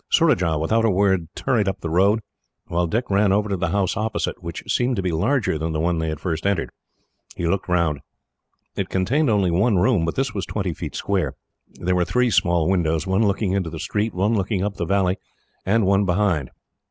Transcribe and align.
Surajah, 0.09 0.57
without 0.57 0.83
a 0.83 0.89
word, 0.89 1.27
hurried 1.45 1.67
up 1.67 1.81
the 1.81 1.87
road, 1.91 2.21
while 2.65 2.87
Dick 2.87 3.07
ran 3.11 3.31
over 3.31 3.47
to 3.49 3.55
the 3.55 3.67
house 3.69 3.95
opposite, 3.95 4.41
which 4.41 4.63
seemed 4.65 4.95
to 4.95 5.01
be 5.03 5.11
larger 5.11 5.59
than 5.59 5.73
the 5.73 5.79
one 5.79 5.99
they 5.99 6.09
had 6.09 6.19
first 6.19 6.47
entered. 6.47 6.71
He 7.35 7.45
looked 7.47 7.67
round. 7.69 7.99
It 8.75 8.89
contained 8.89 9.29
only 9.29 9.51
one 9.51 9.75
room, 9.77 10.03
but 10.03 10.15
this 10.15 10.33
was 10.33 10.47
twenty 10.47 10.73
feet 10.73 10.95
square. 10.95 11.35
There 11.73 11.95
were 11.95 12.03
three 12.03 12.31
small 12.31 12.67
windows, 12.67 13.05
one 13.05 13.21
looking 13.27 13.51
into 13.51 13.69
the 13.69 13.77
street, 13.79 14.11
one 14.15 14.33
looking 14.33 14.63
up 14.63 14.77
the 14.77 14.85
valley, 14.85 15.17
and 15.67 15.85
one 15.85 16.03
behind. 16.03 16.49